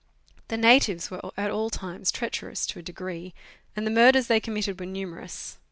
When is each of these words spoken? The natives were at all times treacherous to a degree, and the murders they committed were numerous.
The 0.47 0.57
natives 0.57 1.11
were 1.11 1.21
at 1.37 1.51
all 1.51 1.69
times 1.69 2.11
treacherous 2.11 2.65
to 2.65 2.79
a 2.79 2.81
degree, 2.81 3.35
and 3.75 3.85
the 3.85 3.91
murders 3.91 4.25
they 4.25 4.39
committed 4.39 4.79
were 4.79 4.87
numerous. 4.87 5.59